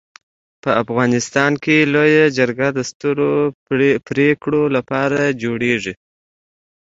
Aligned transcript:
په 0.61 0.69
افغانستان 0.83 1.51
کي 1.63 1.77
لويه 1.93 2.25
جرګه 2.37 2.67
د 2.77 2.79
سترو 2.89 3.31
پريکړو 4.07 4.63
لپاره 4.75 5.19
جوړيږي. 5.43 5.93